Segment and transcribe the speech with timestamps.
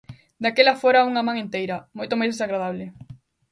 [0.43, 2.85] Daquela fora unha man enteira, moito máis desagradable.